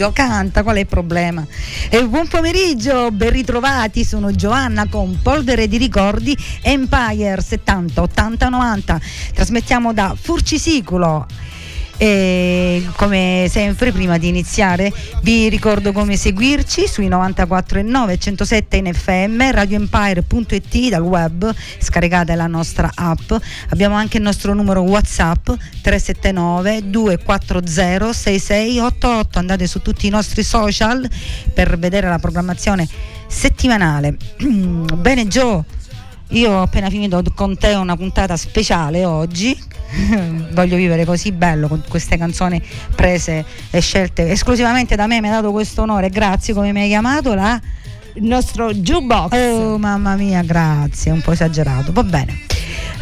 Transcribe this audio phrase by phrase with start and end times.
[0.00, 1.46] Sì, Gio canta, qual è il problema?
[1.90, 9.00] E buon pomeriggio, ben ritrovati, sono Giovanna con Polvere di Ricordi Empire 70 80 90.
[9.34, 11.26] Trasmettiamo da Furcisiculo.
[12.02, 18.94] E come sempre, prima di iniziare, vi ricordo come seguirci sui 94.9 e 107 in
[18.94, 23.34] FM, radioempire.it dal web, scaricate la nostra app.
[23.68, 25.50] Abbiamo anche il nostro numero WhatsApp
[25.82, 29.38] 379 240 6688.
[29.38, 31.06] Andate su tutti i nostri social
[31.52, 32.88] per vedere la programmazione
[33.26, 34.16] settimanale.
[34.40, 35.66] Bene, Gio.
[36.28, 39.68] Io ho appena finito con te una puntata speciale oggi.
[40.52, 42.62] Voglio vivere così bello con queste canzoni
[42.94, 45.20] prese e scelte esclusivamente da me.
[45.20, 46.10] Mi ha dato questo onore.
[46.10, 47.34] Grazie, come mi hai chiamato?
[47.34, 47.60] La...
[48.14, 49.32] Il nostro jukebox.
[49.32, 51.12] Oh, mamma mia, grazie.
[51.12, 51.92] Un po' esagerato.
[51.92, 52.48] Va bene.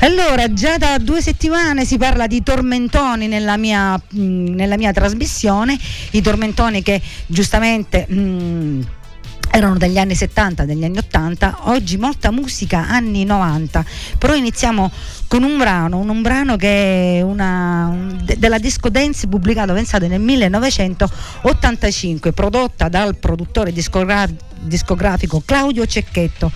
[0.01, 5.77] Allora, già da due settimane si parla di tormentoni nella mia, mh, nella mia trasmissione.
[6.13, 8.07] I tormentoni che giustamente.
[8.09, 8.87] Mh,
[9.51, 13.85] erano degli anni 70, degli anni 80, oggi molta musica anni 90,
[14.19, 14.89] però iniziamo
[15.27, 17.93] con un brano, un, brano che è una,
[18.23, 24.29] de, della disco dance pubblicato, pensate, nel 1985, prodotta dal produttore discogra-
[24.61, 26.53] discografico Claudio Cecchetto.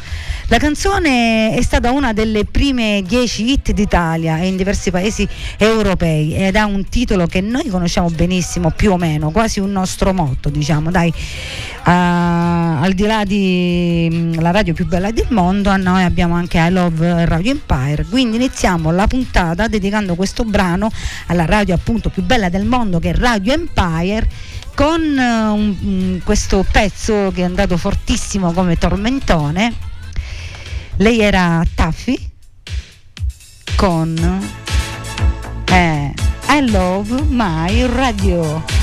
[0.48, 5.26] La canzone è stata una delle prime 10 hit d'Italia e in diversi paesi
[5.56, 10.12] europei ed ha un titolo che noi conosciamo benissimo, più o meno, quasi un nostro
[10.12, 15.70] motto, diciamo, dai, uh, al di là di um, la radio più bella del mondo,
[15.70, 20.90] a noi abbiamo anche I Love Radio Empire, quindi iniziamo la puntata dedicando questo brano
[21.26, 24.28] alla radio appunto più bella del mondo che è Radio Empire
[24.74, 29.90] con uh, un, um, questo pezzo che è andato fortissimo come tormentone
[30.96, 32.30] lei era Taffy
[33.76, 34.16] con
[35.66, 36.14] eh,
[36.48, 38.81] I Love My Radio.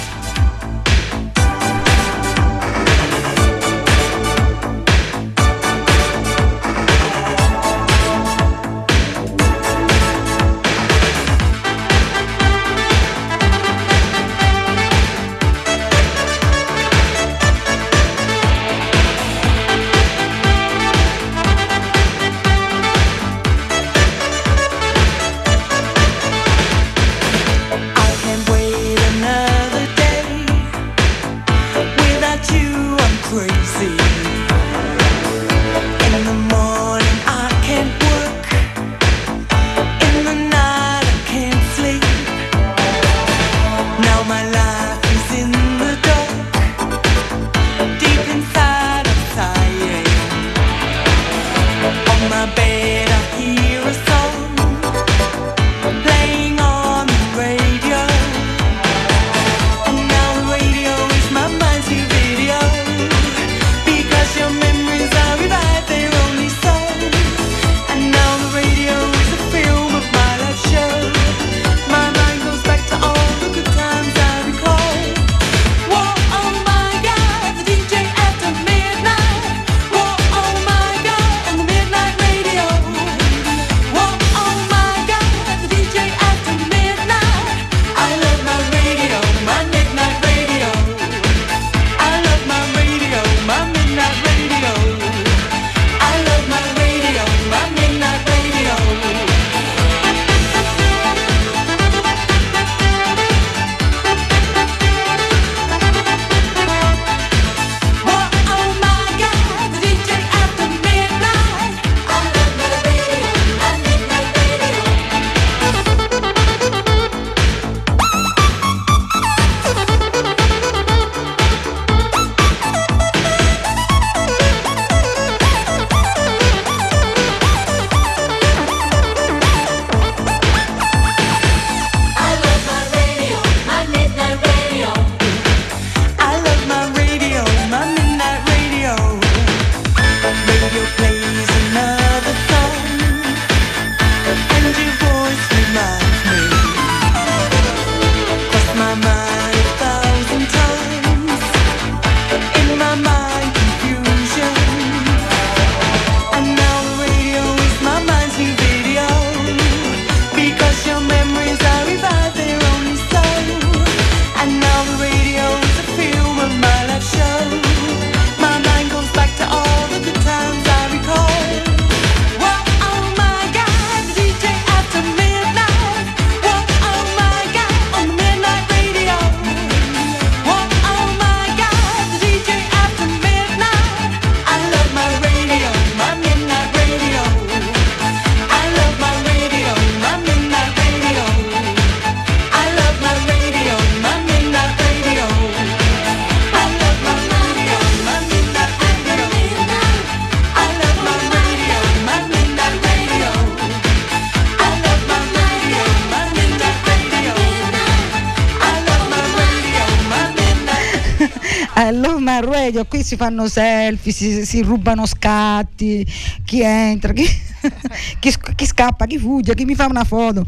[213.10, 216.06] Si fanno selfie, si, si rubano scatti,
[216.46, 217.26] chi entra, chi,
[218.20, 220.46] chi, chi, scappa, chi fugge, chi mi fa una foto.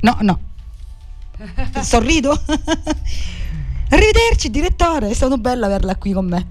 [0.00, 0.40] no, no.
[1.80, 2.32] Sorrido?
[3.90, 6.46] Arrivederci, direttore, è stato bello averla qui con me.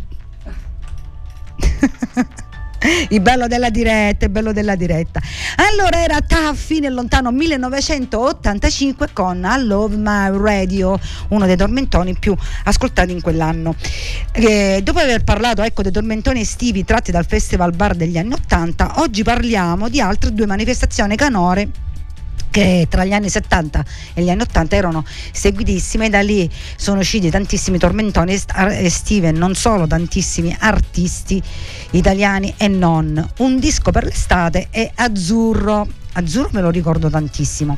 [3.10, 5.22] Il bello della diretta, il bello della diretta.
[5.56, 11.00] Allora era Taffi nel lontano 1985 con I Love My Radio,
[11.30, 12.36] uno dei tormentoni più
[12.66, 13.76] ascoltati in quell'anno.
[14.32, 19.00] E dopo aver parlato ecco, dei tormentoni estivi tratti dal Festival Bar degli anni 80,
[19.00, 21.92] oggi parliamo di altre due manifestazioni canore
[22.54, 23.84] che tra gli anni 70
[24.14, 28.40] e gli anni 80 erano seguitissime, da lì sono usciti tantissimi tormentoni
[28.70, 31.42] estive, non solo tantissimi artisti
[31.92, 33.28] italiani e non.
[33.40, 37.78] Un disco per l'estate è Azzurro, Azzurro me lo ricordo tantissimo.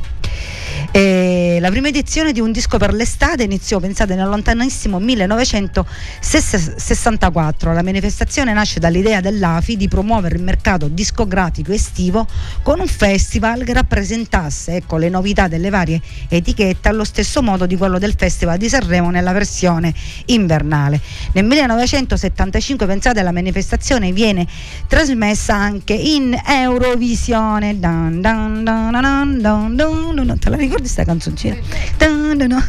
[0.90, 7.72] E la prima edizione di Un disco per l'estate iniziò, pensate, nel lontanissimo 1964.
[7.72, 12.26] La manifestazione nasce dall'idea dell'AFI di promuovere il mercato discografico estivo
[12.62, 17.76] con un festival che rappresentasse ecco, le novità delle varie etichette allo stesso modo di
[17.76, 19.92] quello del Festival di Sanremo nella versione
[20.26, 21.00] invernale.
[21.32, 24.46] Nel 1975, pensate, la manifestazione viene
[24.86, 27.78] trasmessa anche in Eurovisione.
[28.26, 30.82] Dun, dun, dun, Te la ricordi?
[30.82, 31.56] questa canzoncina?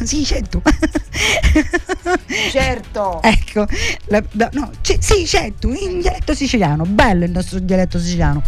[0.04, 0.62] Sì, certo.
[2.52, 3.22] certo.
[3.26, 3.66] ecco,
[4.06, 8.44] la, la, no, c- sì, certo, in dialetto siciliano, bello il nostro dialetto siciliano.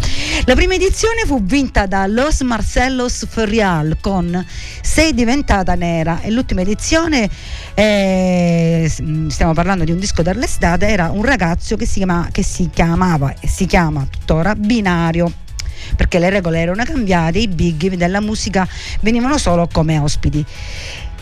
[0.45, 4.45] La prima edizione fu vinta da Los Marcellos Ferrial con
[4.81, 7.27] Sei diventata nera e l'ultima edizione,
[7.73, 8.87] eh,
[9.29, 13.33] stiamo parlando di un disco dell'estate, era un ragazzo che si, chiama, che si chiamava
[13.39, 15.47] e si chiama tuttora Binario
[15.95, 18.67] perché le regole erano cambiate, i big della musica
[19.01, 20.45] venivano solo come ospiti.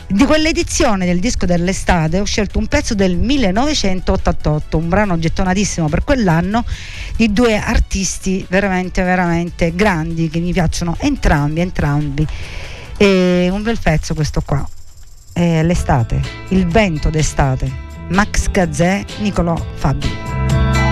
[0.10, 6.06] Di quell'edizione del disco dell'estate ho scelto un pezzo del 1988, un brano gettonatissimo per
[6.06, 6.64] quell'anno
[7.18, 12.26] di due artisti veramente veramente grandi che mi piacciono entrambi, entrambi.
[12.96, 14.66] E un bel pezzo questo qua.
[15.34, 17.70] È l'estate, il vento d'estate.
[18.08, 20.87] Max Gazzè, Nicolò Fabi.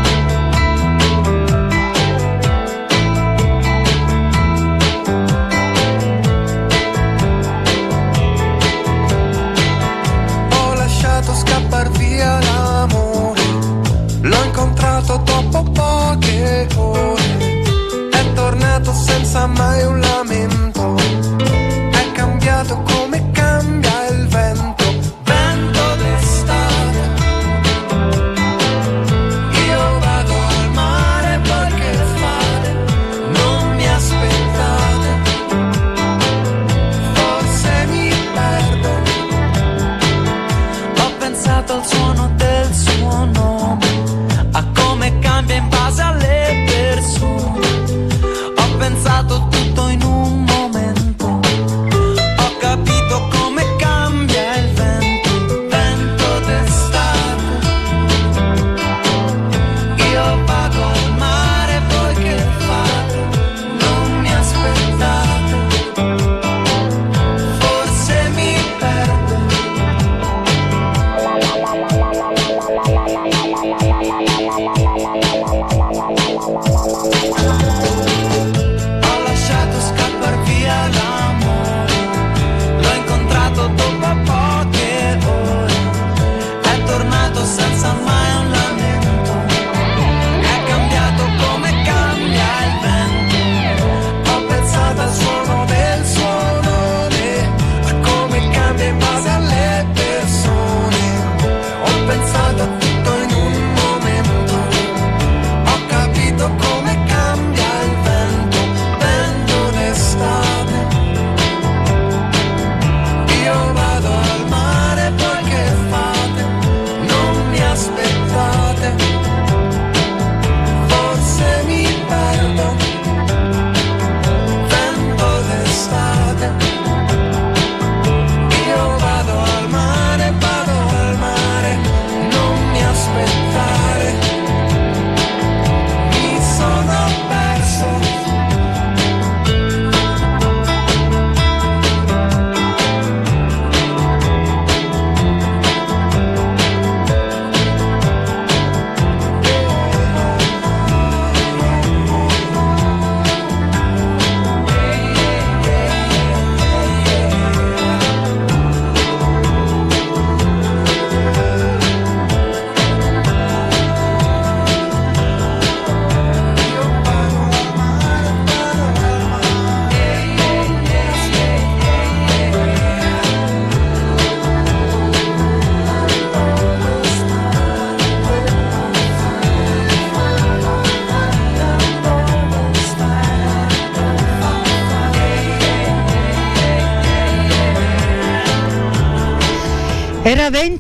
[18.94, 20.15] Senza mai un lamento.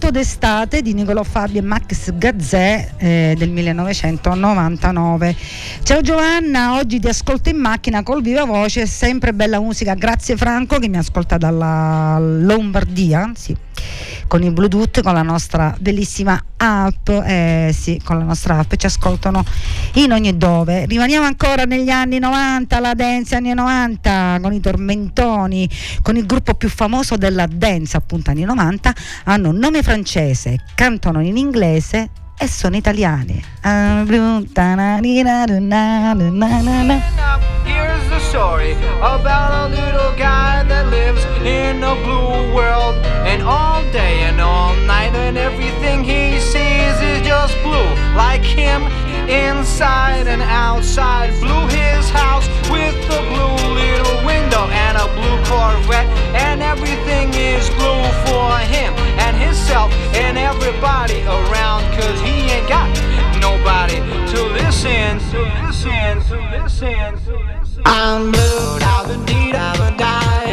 [0.05, 5.35] Canto d'estate di Nicolò Fabio e Max Gazzè eh, del 1999.
[5.81, 9.95] Ciao Giovanna, oggi ti ascolto in macchina col viva voce, sempre bella musica.
[9.95, 13.64] Grazie Franco che mi ascolta dalla Lombardia, sì
[14.27, 18.85] con il Bluetooth, con la nostra bellissima app, eh, sì, con la nostra app ci
[18.85, 19.43] ascoltano
[19.93, 20.85] in ogni dove.
[20.85, 25.69] Rimaniamo ancora negli anni 90, la dance anni 90, con i tormentoni,
[26.01, 28.93] con il gruppo più famoso della dance appunto anni 90,
[29.25, 33.43] hanno nome francese, cantano in inglese e sono italiani.
[37.63, 42.95] Here's the story about a little guy that lives in a blue world.
[43.25, 47.89] And all day and all night, and everything he sees is just blue.
[48.15, 48.83] Like him,
[49.27, 51.33] inside and outside.
[51.39, 56.07] Blue his house with a blue little window and a blue Corvette.
[56.35, 58.93] And everything is blue for him
[59.35, 61.83] and himself and everybody around.
[61.95, 62.89] Cause he ain't got
[63.39, 63.97] nobody
[64.31, 67.81] to listen, to listen, to listen, to listen.
[67.85, 70.44] I'm blue, I've been deed, I've been died,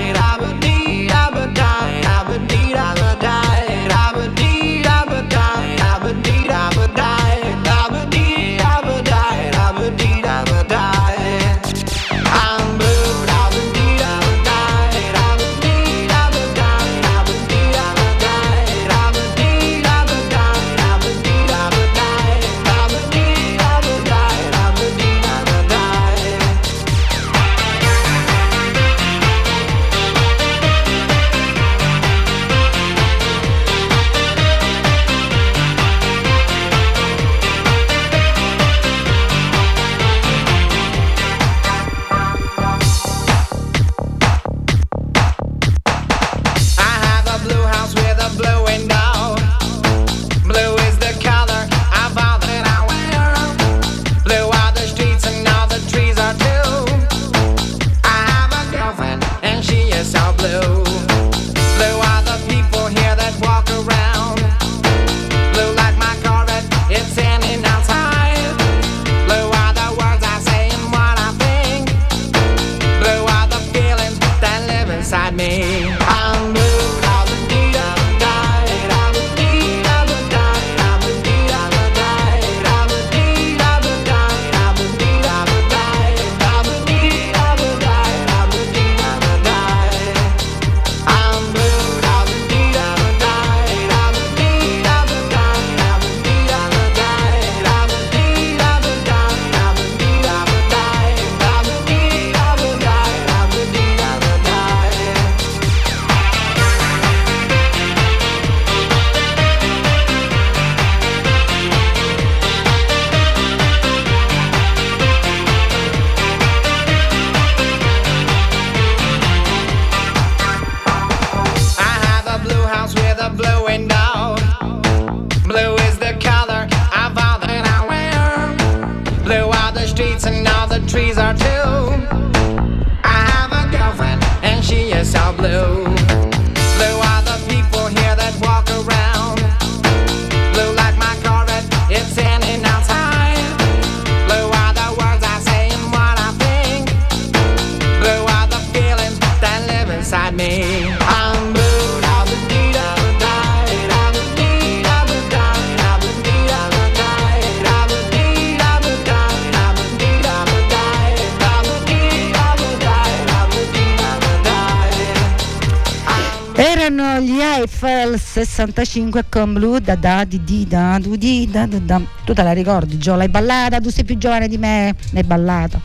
[168.45, 172.01] 65 con Blue da da di di da du di da da da.
[172.25, 173.15] Tu te la ricordi Gio?
[173.15, 173.81] L'hai ballata?
[173.81, 174.95] Tu sei più giovane di me?
[175.11, 175.81] L'hai ballata?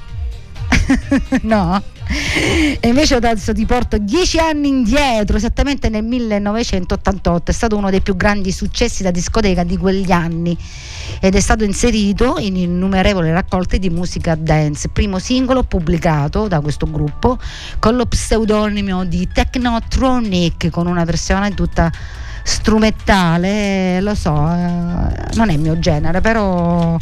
[1.43, 1.81] no?
[2.79, 7.51] E invece adesso ti porto dieci anni indietro, esattamente nel 1988.
[7.51, 10.57] È stato uno dei più grandi successi da discoteca di quegli anni
[11.19, 14.87] ed è stato inserito in innumerevoli raccolte di musica dance.
[14.89, 17.37] Primo singolo pubblicato da questo gruppo
[17.79, 21.91] con lo pseudonimo di Technotronic, con una versione tutta
[22.47, 23.99] strumentale.
[24.01, 26.99] Lo so, eh, non è il mio genere, però mi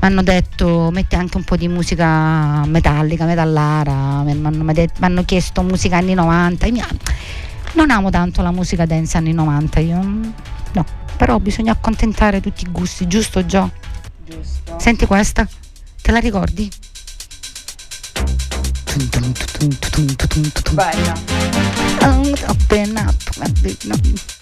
[0.00, 4.32] hanno detto metti anche un po' di musica metallica, metallara, mi
[4.98, 6.66] hanno, chiesto musica anni 90.
[6.66, 7.12] Io mi-
[7.74, 10.00] non amo tanto la musica dance anni 90, io
[10.72, 10.84] no,
[11.16, 13.70] però bisogna accontentare tutti i gusti, giusto Gio?
[14.26, 14.76] Giusto.
[14.78, 15.46] Senti questa,
[16.00, 16.70] te la ricordi?
[20.72, 21.14] Bella.
[22.48, 24.41] Open up,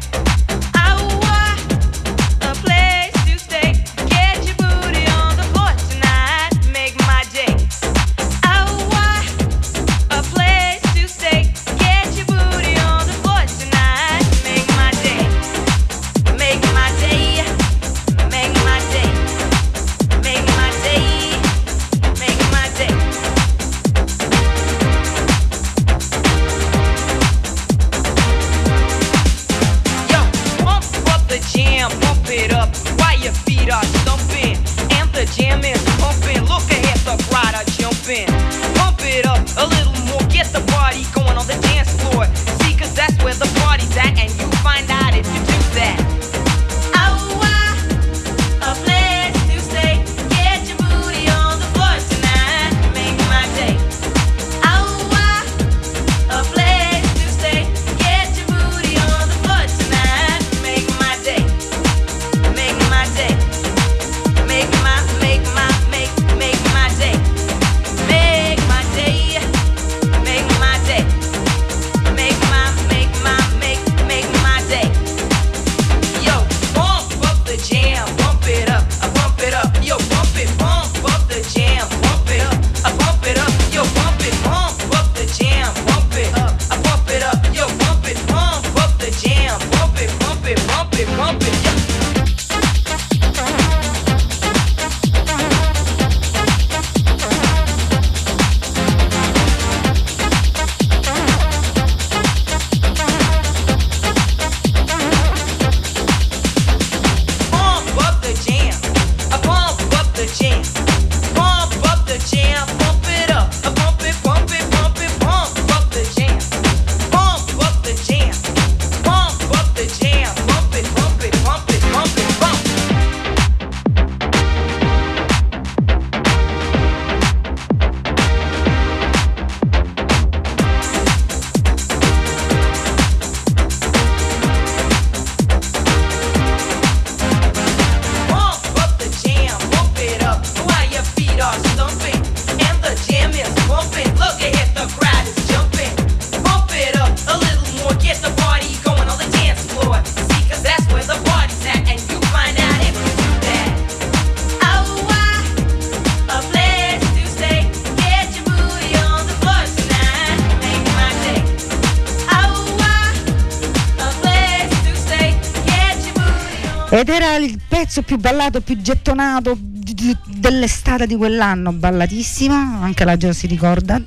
[168.31, 174.01] Ballato, più gettonato dell'estate di quell'anno, ballatissimo, anche la Gio si ricorda.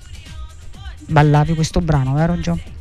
[1.07, 2.74] Ballavi questo brano, vero Gio?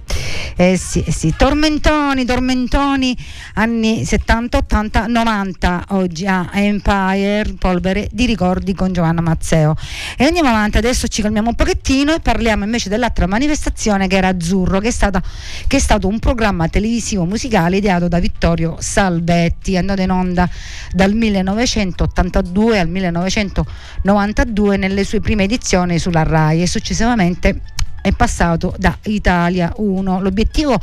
[0.55, 3.17] Eh sì, eh sì, tormentoni, tormentoni,
[3.55, 9.73] anni 70, 80, 90, oggi a Empire, polvere di ricordi con Giovanna Mazzeo.
[10.15, 14.27] E andiamo avanti, adesso ci calmiamo un pochettino e parliamo invece dell'altra manifestazione che era
[14.27, 15.21] Azzurro, che è, stata,
[15.65, 20.47] che è stato un programma televisivo musicale ideato da Vittorio Salvetti, andato in onda
[20.91, 27.61] dal 1982 al 1992 nelle sue prime edizioni sulla RAI e successivamente
[28.03, 30.19] è passato da Italia 1.
[30.19, 30.77] L'obiettivo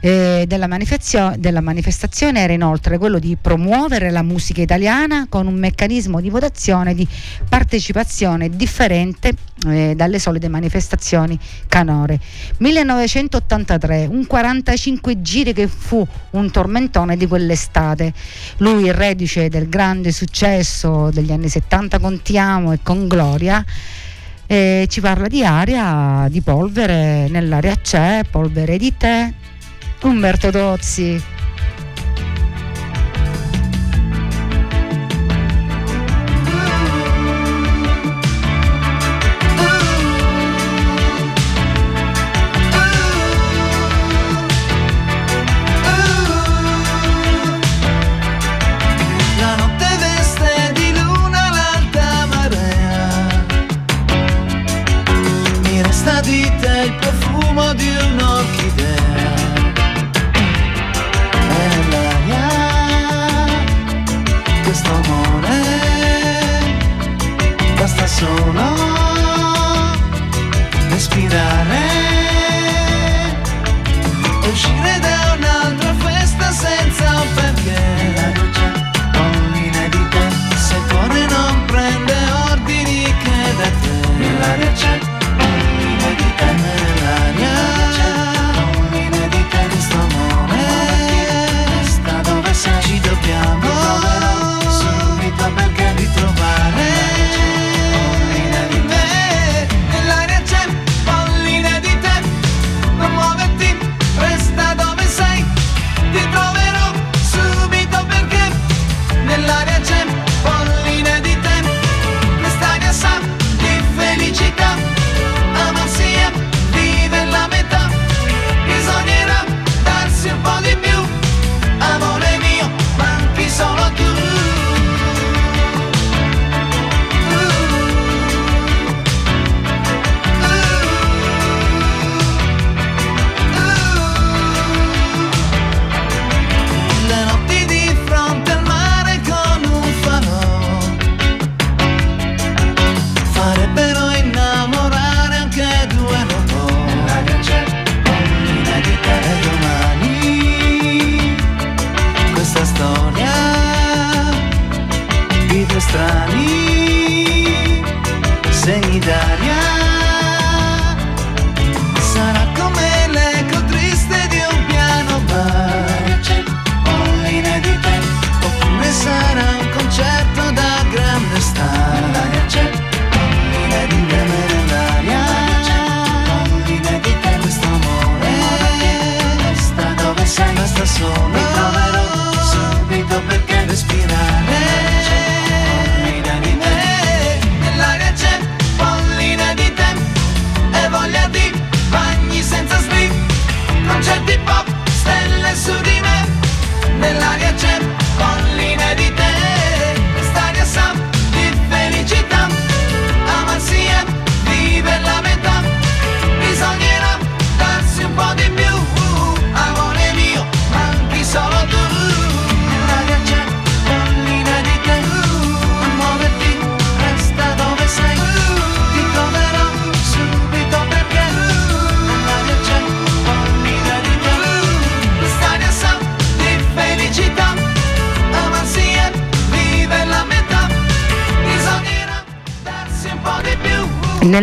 [0.00, 0.66] eh, della,
[1.36, 6.94] della, manifestazione era inoltre quello di promuovere la musica italiana con un meccanismo di votazione
[6.96, 7.06] di
[7.48, 9.32] partecipazione differente
[9.68, 12.18] eh, dalle solite manifestazioni canore.
[12.58, 18.12] 1983, un 45 giri che fu un tormentone di quell'estate.
[18.56, 23.64] Lui, reduce del grande successo degli anni 70 con Ti amo e con Gloria,
[24.46, 29.32] e ci parla di aria, di polvere, nell'aria c'è polvere di te,
[30.02, 31.35] Umberto Tozzi.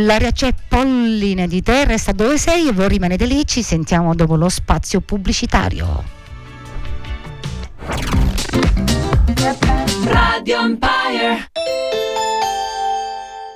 [0.03, 4.35] Nell'aria c'è polline di te, resta dove sei e voi rimanete lì, ci sentiamo dopo
[4.35, 6.03] lo spazio pubblicitario.
[10.03, 11.49] Radio Empire.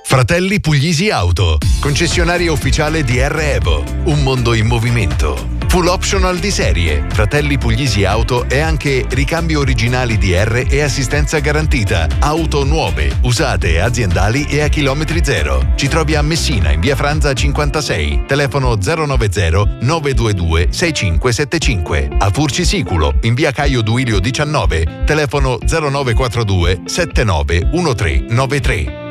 [0.04, 5.57] Fratelli Puglisi Auto, concessionaria ufficiale di R Evo, un mondo in movimento.
[5.78, 11.38] Full optional di serie, Fratelli Puglisi Auto e anche ricambio originali di R e assistenza
[11.38, 15.74] garantita, auto nuove, usate aziendali e a chilometri zero.
[15.76, 22.08] Ci trovi a Messina in via Franza 56, telefono 090 922 6575.
[22.18, 29.07] A Furci Siculo in via Caio Duilio 19, telefono 0942 791393.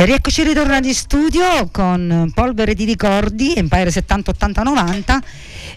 [0.00, 5.22] E rieccoci ritornati in studio con Polvere di ricordi, Empire 70 80 90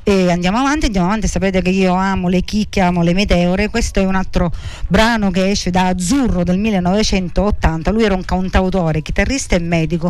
[0.04, 4.00] e andiamo avanti, andiamo avanti, sapete che io amo le chicche, amo le meteore, questo
[4.00, 4.50] è un altro
[4.88, 10.10] brano che esce da Azzurro del 1980, lui era un cantautore, chitarrista e medico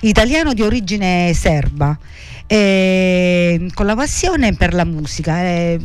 [0.00, 1.96] italiano di origine serba.
[2.46, 5.40] E con la passione per la musica.
[5.40, 5.80] Eh,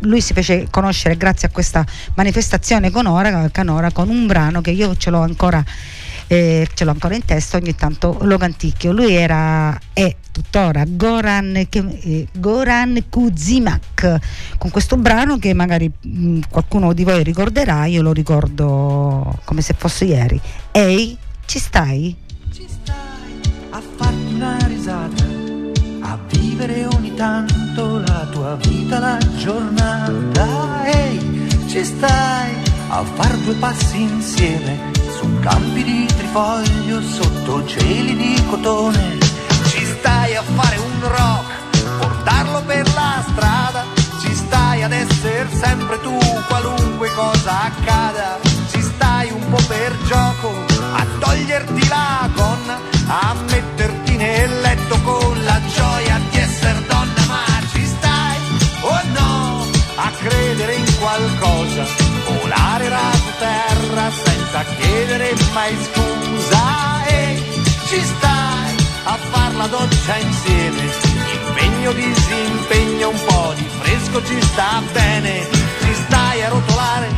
[0.00, 4.96] lui si fece conoscere grazie a questa manifestazione canora, canora con un brano che io
[4.96, 5.64] ce l'ho ancora
[6.32, 8.90] eh, ce l'ho ancora in testa, ogni tanto lo canticchio.
[8.92, 14.18] Lui era, è tuttora Goran, eh, Goran Kuzimak,
[14.56, 19.74] con questo brano che magari mh, qualcuno di voi ricorderà, io lo ricordo come se
[19.76, 20.40] fosse ieri.
[20.70, 22.16] Ehi, ci stai?
[22.50, 25.24] Ci stai a farti una risata,
[26.00, 30.86] a vivere ogni tanto la tua vita, la giornata.
[30.86, 32.54] Ehi, ci stai
[32.88, 35.01] a far due passi insieme
[35.42, 39.18] campi di trifoglio, sotto cieli di cotone.
[39.66, 43.84] Ci stai a fare un rock, portarlo per la strada.
[44.20, 48.38] Ci stai ad essere sempre tu, qualunque cosa accada.
[48.70, 50.54] Ci stai un po' per gioco,
[50.94, 52.78] a toglierti la gonna,
[53.08, 57.22] a metterti nel letto con la gioia di essere donna.
[57.26, 58.36] Ma ci stai
[58.82, 61.84] o no a credere in qualcosa,
[64.62, 67.04] senza chiedere mai scusa.
[67.06, 67.42] E
[67.86, 70.82] ci stai a far la doccia insieme,
[71.46, 75.46] impegno, disimpegno, un po' di fresco ci sta bene.
[75.80, 77.10] Ci stai a rotolare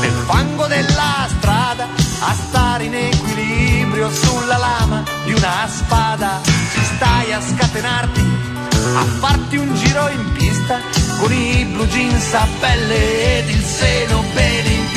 [0.00, 1.86] nel fango della strada,
[2.20, 6.40] a stare in equilibrio sulla lama di una spada.
[6.44, 8.20] Ci stai a scatenarti,
[8.96, 10.80] a farti un giro in pista,
[11.18, 14.87] con i blue jeans a pelle ed il seno bene in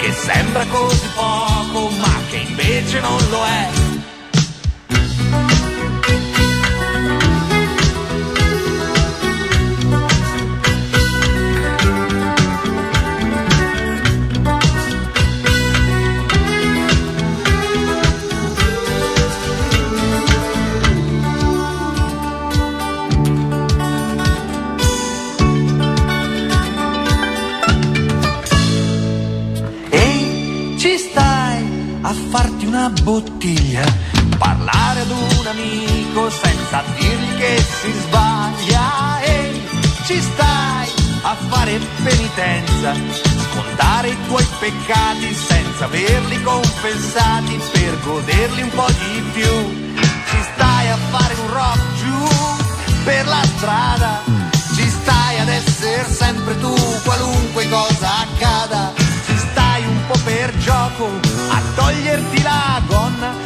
[0.00, 3.93] che sembra così poco, ma che invece non lo è.
[32.04, 33.82] A farti una bottiglia,
[34.36, 39.22] parlare ad un amico senza dirgli che si sbaglia.
[39.22, 39.62] Ehi,
[40.04, 40.88] ci stai
[41.22, 42.92] a fare penitenza,
[43.50, 50.02] scontare i tuoi peccati senza averli confessati per goderli un po' di più.
[50.28, 54.20] Ci stai a fare un rock giù per la strada,
[54.74, 58.92] ci stai ad essere sempre tu, qualunque cosa accada.
[59.26, 61.23] Ci stai un po' per gioco
[61.54, 63.43] a toglierti la gonna,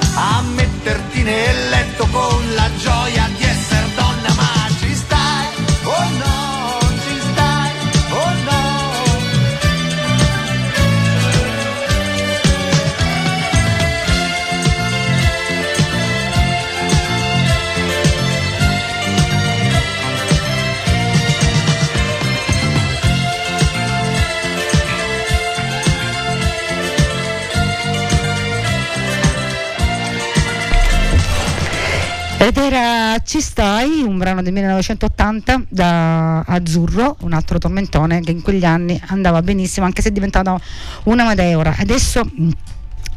[33.69, 39.43] stai, un brano del 1980 da Azzurro, un altro tormentone che in quegli anni andava
[39.43, 40.59] benissimo, anche se è diventato
[41.05, 41.75] una meteora.
[41.79, 42.23] Adesso,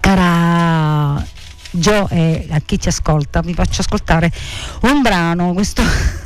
[0.02, 1.26] cara
[1.72, 4.32] Gio e a chi ci ascolta, vi faccio ascoltare
[4.82, 5.54] un brano.
[5.54, 5.82] Questo,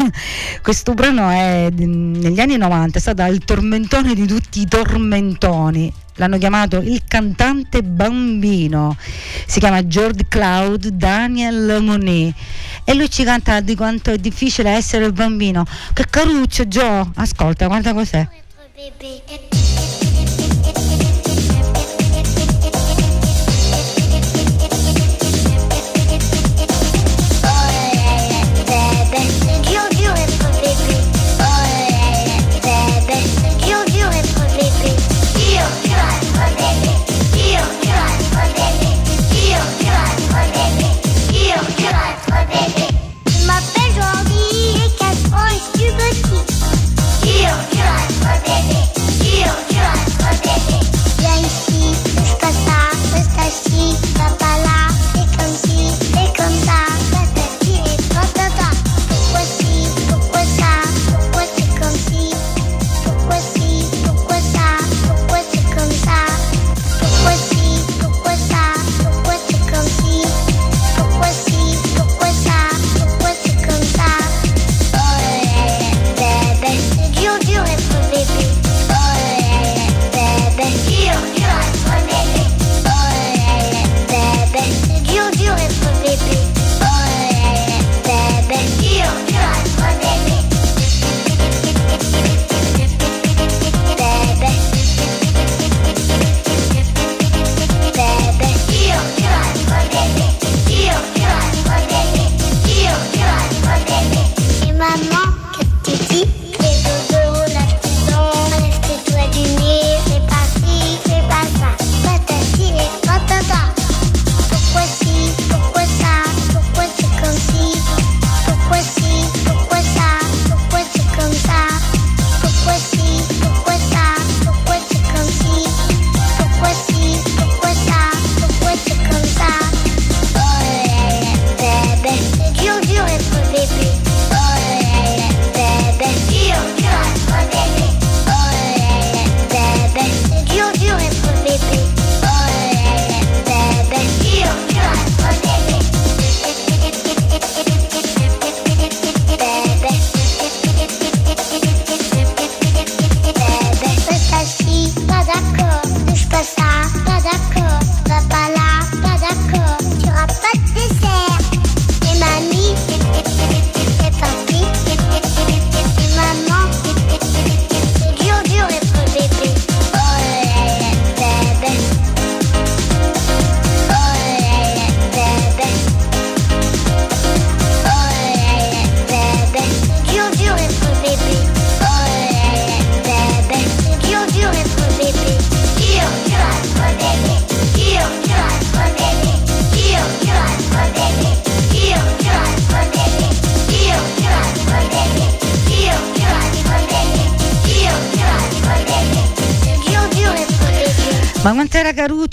[0.62, 6.38] questo brano è negli anni 90, è stato il tormentone di tutti i tormentoni l'hanno
[6.38, 8.96] chiamato il cantante bambino,
[9.46, 12.34] si chiama George Cloud Daniel Monet
[12.84, 15.66] e lui ci canta di quanto è difficile essere bambino.
[15.94, 18.28] Che caruccio Joe, ascolta, guarda cos'è.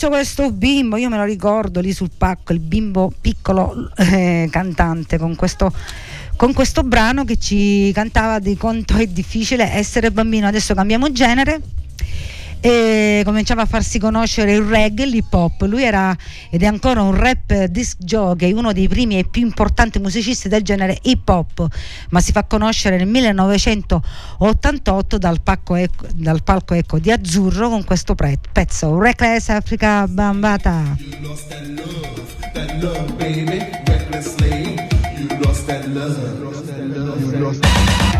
[0.02, 5.16] Caruccio questo bimbo, io me lo ricordo lì sul pacco, il bimbo piccolo eh, cantante
[5.16, 5.72] con questo,
[6.34, 10.48] con questo brano che ci cantava di quanto è difficile essere bambino.
[10.48, 11.60] Adesso cambiamo genere
[12.64, 15.62] e cominciava a farsi conoscere il reggae l'hip hop.
[15.62, 16.16] Lui era
[16.48, 20.62] ed è ancora un rap disc jockey, uno dei primi e più importanti musicisti del
[20.62, 21.66] genere hip hop,
[22.10, 25.76] ma si fa conoscere nel 1988 dal, ecco,
[26.14, 30.96] dal palco ecco, di Azzurro con questo pezzo Reckless Africa Bambata.
[37.42, 38.11] You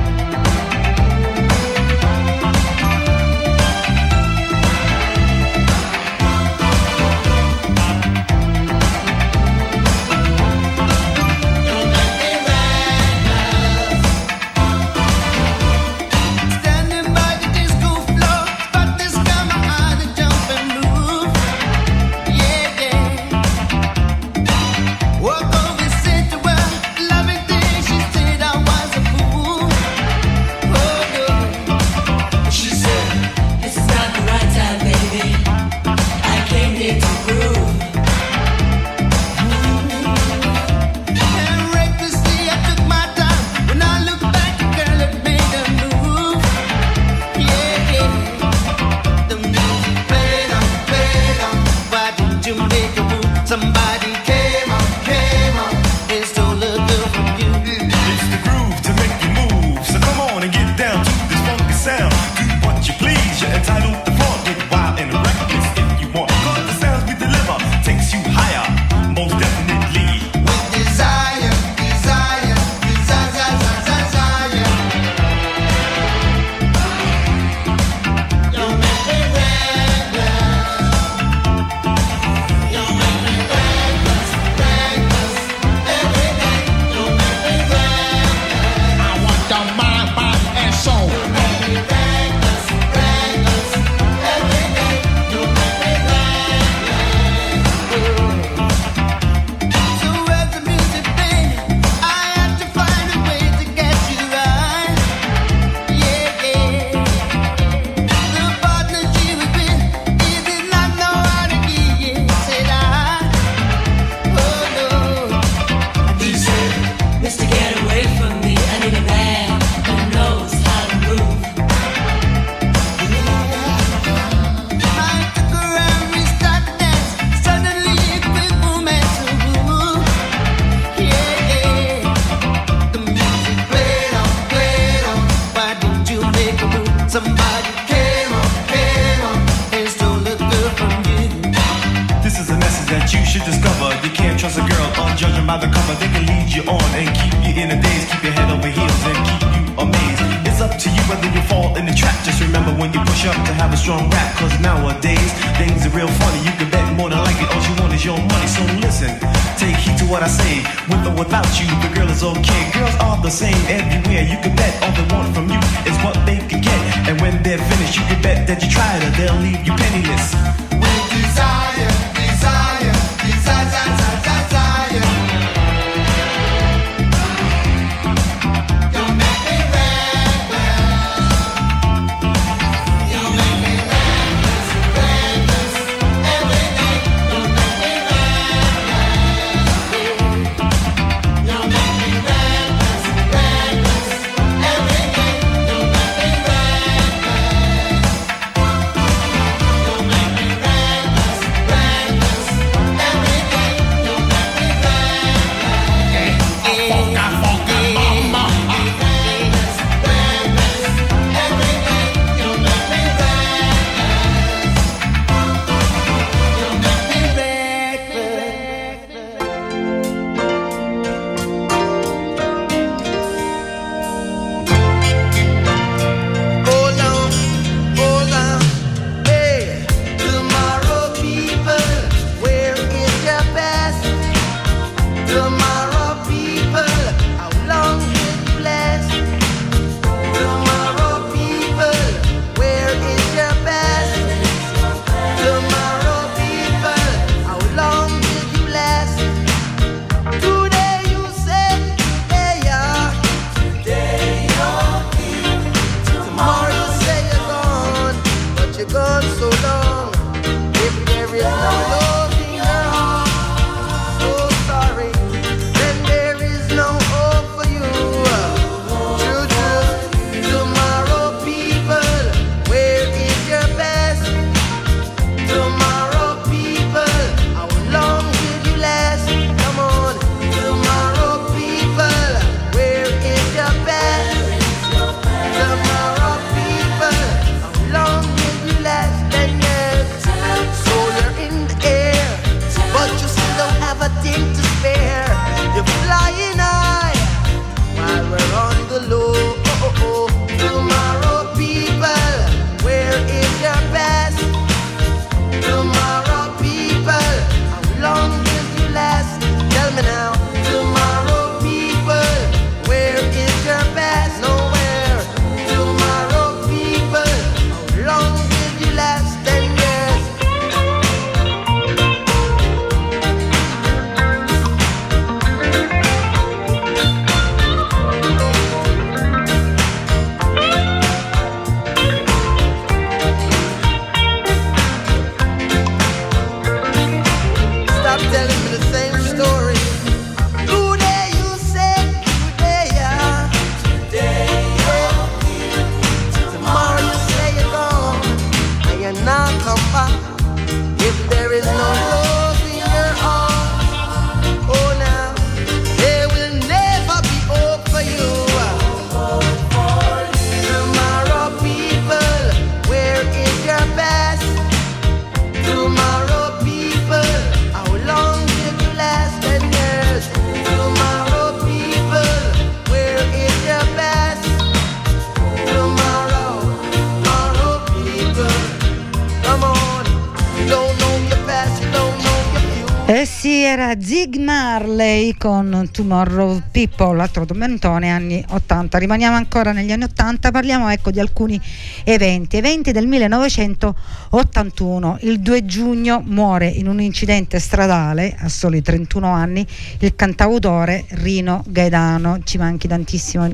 [386.02, 388.98] Tomorrow People, l'altro tormentone anni 80.
[388.98, 391.60] Rimaniamo ancora negli anni 80, parliamo ecco di alcuni
[392.02, 392.56] eventi.
[392.56, 395.18] Eventi del 1981.
[395.20, 399.64] Il 2 giugno muore in un incidente stradale a soli 31 anni
[400.00, 402.40] il cantautore Rino Gaetano.
[402.42, 403.48] Ci manchi tantissimo.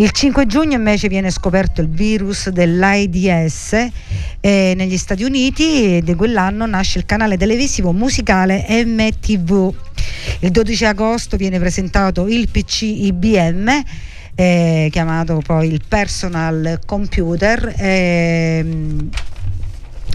[0.00, 3.72] Il 5 giugno invece viene scoperto il virus dell'AIDS
[4.38, 9.74] eh, negli Stati Uniti e di quell'anno nasce il canale televisivo musicale MTV.
[10.38, 13.82] Il 12 agosto viene presentato il PC IBM.
[14.36, 19.08] Eh, chiamato poi il personal computer ehm,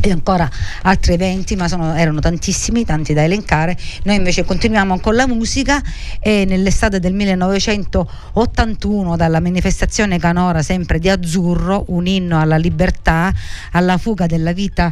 [0.06, 0.50] e ancora
[0.82, 3.78] altri eventi, ma sono, erano tantissimi, tanti da elencare.
[4.04, 5.82] Noi invece continuiamo con la musica
[6.20, 13.34] e nell'estate del 1981 dalla manifestazione canora sempre di Azzurro, un inno alla libertà,
[13.72, 14.92] alla fuga della vita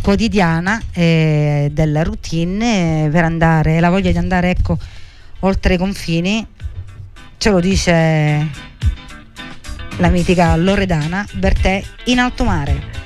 [0.00, 4.78] quotidiana e della routine per andare, la voglia di andare ecco
[5.40, 6.46] oltre i confini,
[7.36, 8.48] ce lo dice
[9.96, 13.00] la mitica Loredana Bertè in alto mare.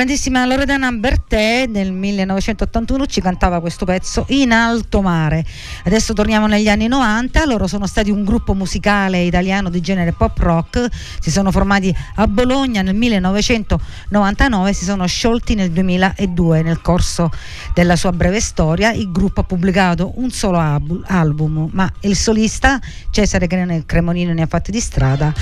[0.00, 5.44] Grandissima Loredana Bertè nel 1981 ci cantava questo pezzo in alto mare.
[5.84, 10.38] Adesso torniamo negli anni 90, loro sono stati un gruppo musicale italiano di genere pop
[10.38, 10.86] rock,
[11.18, 16.62] si sono formati a Bologna nel 1999 si sono sciolti nel 2002.
[16.62, 17.30] Nel corso
[17.74, 22.78] della sua breve storia il gruppo ha pubblicato un solo album, ma il solista
[23.10, 23.46] Cesare
[23.86, 25.32] Cremonino ne ha fatti di strada.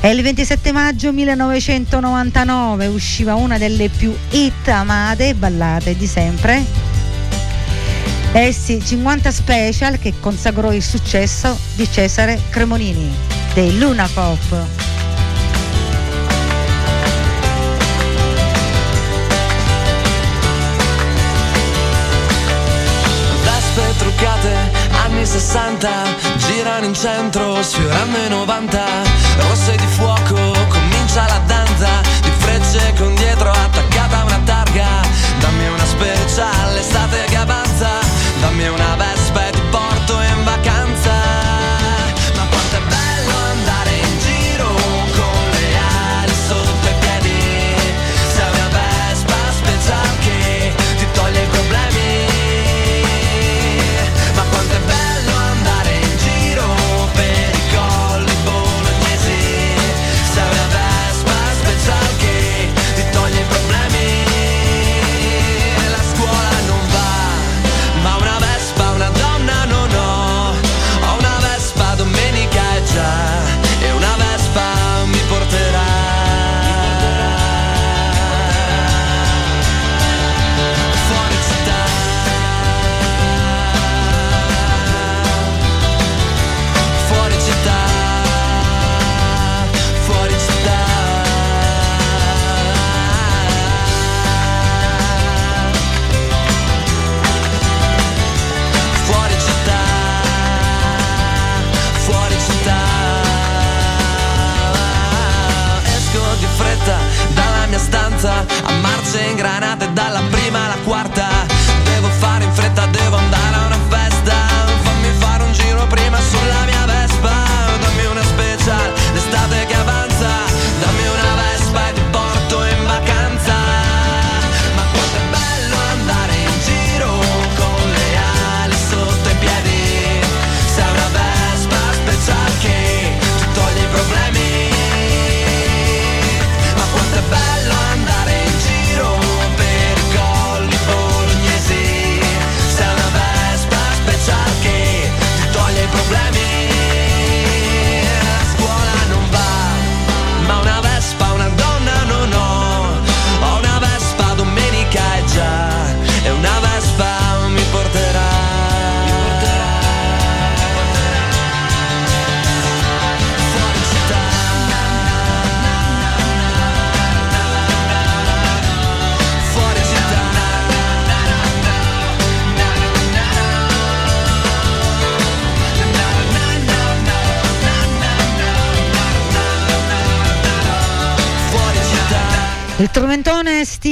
[0.00, 6.06] E il 27 maggio 1999 usciva una delle le più hit amate e ballate di
[6.06, 6.95] sempre.
[8.38, 13.10] Eh sì, 50 Special che consacrò il successo di Cesare Cremonini
[13.54, 14.84] dei Luna Pop.
[25.04, 25.88] anni 60,
[26.36, 28.84] girano in centro, sfiorando i 90,
[29.38, 30.34] rosse di fuoco,
[30.68, 30.85] comincia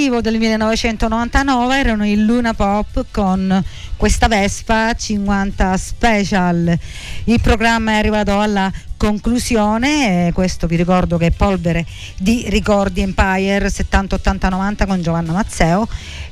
[0.05, 3.65] estivo del 1999 erano il Luna Pop con
[3.97, 6.79] questa Vespa 50 Special.
[7.25, 11.85] Il programma è arrivato alla conclusione, e questo vi ricordo che è polvere
[12.19, 15.87] di ricordi Empire 70 80 90 con Giovanna Mazzeo.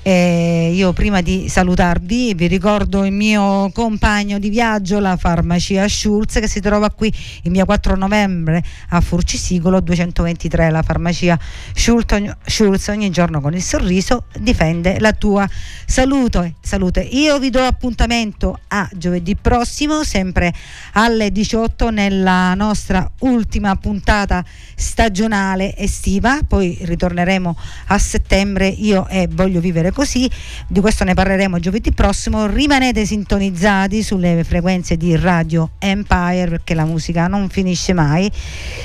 [0.05, 6.41] E io prima di salutarvi vi ricordo il mio compagno di viaggio, la farmacia Schulz,
[6.41, 10.71] che si trova qui in via 4 novembre a Furcisicolo 223.
[10.71, 11.39] La farmacia
[11.75, 15.49] Schulz, ogni- Schulz ogni giorno con il sorriso difende la tua
[15.87, 16.55] salute.
[16.61, 17.01] salute.
[17.01, 20.53] Io vi do appuntamento a giovedì prossimo, sempre
[20.93, 24.45] alle 18 nella nostra ultima puntata
[24.75, 30.31] stagionale estiva, poi ritorneremo a settembre io e voglio vivere così,
[30.67, 36.85] di questo ne parleremo giovedì prossimo, rimanete sintonizzati sulle frequenze di Radio Empire perché la
[36.85, 38.31] musica non finisce mai,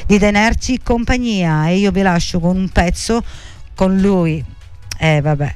[0.05, 3.24] di tenerci compagnia e io vi lascio con un pezzo
[3.76, 4.43] con lui,
[4.97, 5.53] eh vabbè.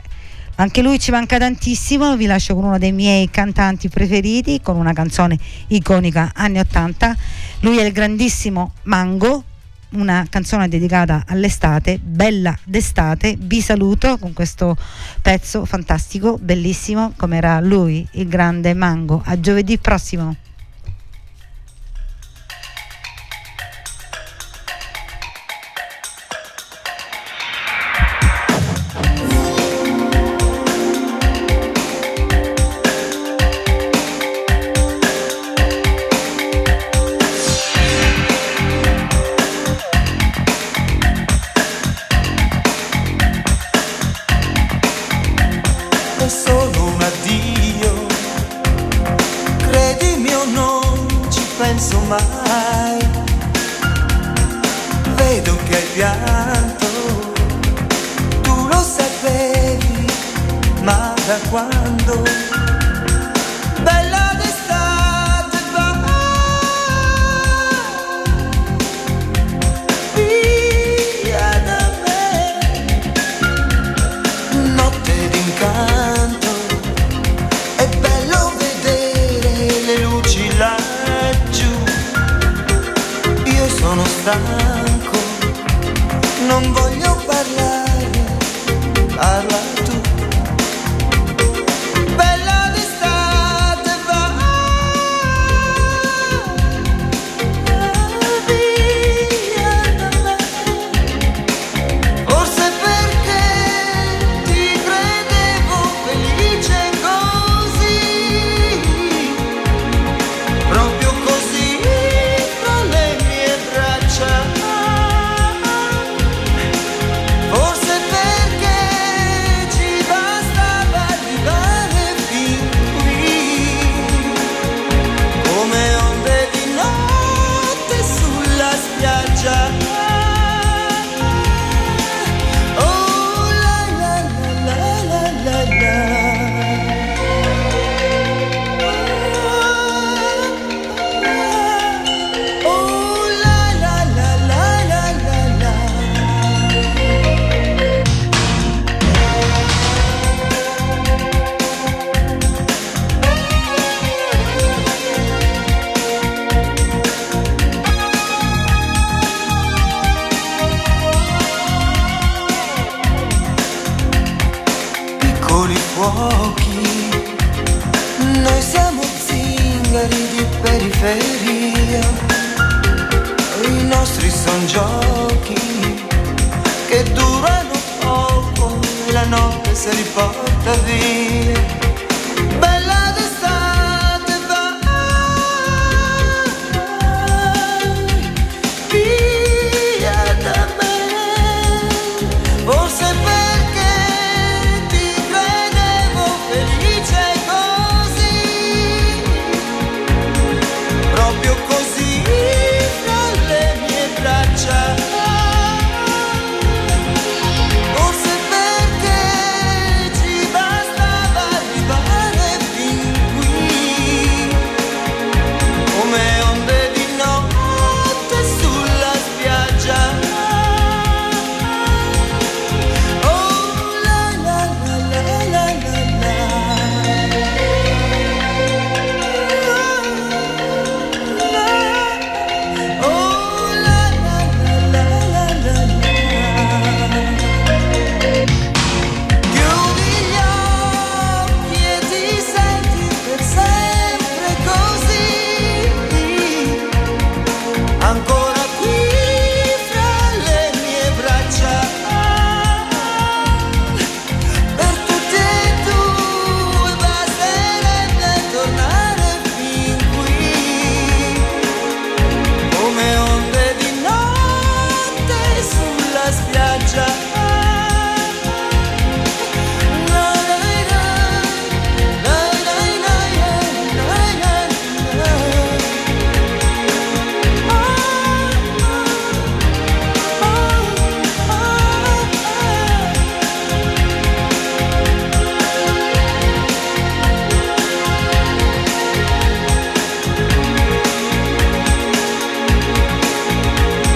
[0.61, 4.93] Anche lui ci manca tantissimo, vi lascio con uno dei miei cantanti preferiti, con una
[4.93, 5.35] canzone
[5.67, 7.17] iconica anni 80.
[7.63, 9.43] Lui è il grandissimo Mango,
[9.91, 13.37] una canzone dedicata all'estate, bella d'estate.
[13.39, 14.75] Vi saluto con questo
[15.21, 19.21] pezzo fantastico, bellissimo, come era lui, il grande Mango.
[19.23, 20.35] A giovedì prossimo.